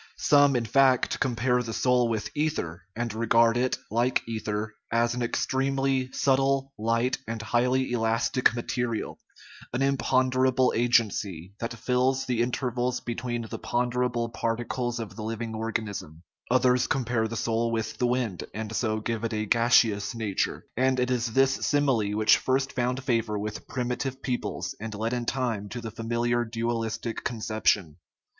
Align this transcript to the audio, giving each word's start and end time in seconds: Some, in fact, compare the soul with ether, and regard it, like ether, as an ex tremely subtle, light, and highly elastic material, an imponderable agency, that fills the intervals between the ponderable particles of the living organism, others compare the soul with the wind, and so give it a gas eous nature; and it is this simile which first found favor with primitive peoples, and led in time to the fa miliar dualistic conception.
Some, 0.17 0.55
in 0.55 0.65
fact, 0.65 1.19
compare 1.19 1.61
the 1.61 1.73
soul 1.75 2.09
with 2.09 2.31
ether, 2.33 2.87
and 2.95 3.13
regard 3.13 3.55
it, 3.55 3.77
like 3.91 4.23
ether, 4.27 4.73
as 4.91 5.13
an 5.13 5.21
ex 5.21 5.45
tremely 5.45 6.09
subtle, 6.11 6.73
light, 6.75 7.19
and 7.27 7.39
highly 7.39 7.91
elastic 7.91 8.55
material, 8.55 9.19
an 9.73 9.83
imponderable 9.83 10.73
agency, 10.75 11.53
that 11.59 11.75
fills 11.77 12.25
the 12.25 12.41
intervals 12.41 12.99
between 12.99 13.43
the 13.43 13.59
ponderable 13.59 14.29
particles 14.29 14.99
of 14.99 15.15
the 15.15 15.21
living 15.21 15.53
organism, 15.53 16.23
others 16.49 16.87
compare 16.87 17.27
the 17.27 17.37
soul 17.37 17.71
with 17.71 17.99
the 17.99 18.07
wind, 18.07 18.43
and 18.55 18.75
so 18.75 18.99
give 19.01 19.23
it 19.23 19.33
a 19.33 19.45
gas 19.45 19.83
eous 19.83 20.15
nature; 20.15 20.65
and 20.75 20.99
it 20.99 21.11
is 21.11 21.33
this 21.33 21.51
simile 21.67 22.15
which 22.17 22.37
first 22.37 22.71
found 22.71 23.03
favor 23.03 23.37
with 23.37 23.67
primitive 23.67 24.23
peoples, 24.23 24.73
and 24.79 24.95
led 24.95 25.13
in 25.13 25.25
time 25.27 25.69
to 25.69 25.79
the 25.79 25.91
fa 25.91 26.01
miliar 26.01 26.43
dualistic 26.43 27.23
conception. 27.23 27.97